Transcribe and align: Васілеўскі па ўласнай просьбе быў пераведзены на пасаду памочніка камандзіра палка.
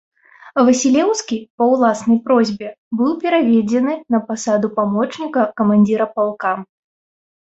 Васілеўскі 0.67 1.35
па 1.61 1.65
ўласнай 1.73 2.17
просьбе 2.29 2.69
быў 3.01 3.11
пераведзены 3.23 3.93
на 4.15 4.19
пасаду 4.31 4.67
памочніка 4.79 5.45
камандзіра 5.63 6.07
палка. 6.17 6.55